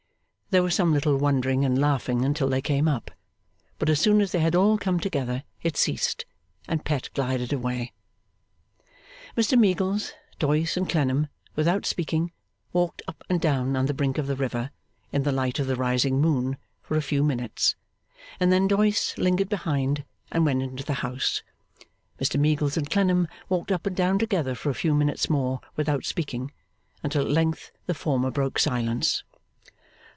[0.51, 3.09] There was some little wondering and laughing until they came up;
[3.79, 6.25] but as soon as they had all come together, it ceased,
[6.67, 7.93] and Pet glided away.
[9.37, 12.33] Mr Meagles, Doyce, and Clennam, without speaking,
[12.73, 14.71] walked up and down on the brink of the river,
[15.13, 17.77] in the light of the rising moon, for a few minutes;
[18.37, 21.41] and then Doyce lingered behind, and went into the house.
[22.19, 26.03] Mr Meagles and Clennam walked up and down together for a few minutes more without
[26.03, 26.51] speaking,
[27.03, 29.23] until at length the former broke silence.